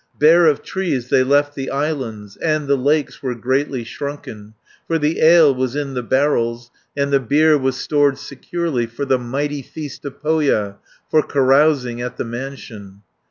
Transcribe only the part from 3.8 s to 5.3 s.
shrunken, 440 For the